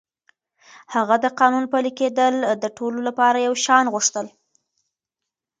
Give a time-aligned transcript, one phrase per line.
[0.93, 4.27] هغه د قانون پلي کېدل د ټولو لپاره يو شان غوښتل.